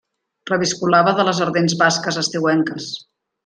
[0.51, 2.93] Reviscolava de les ardents basques estiuenques.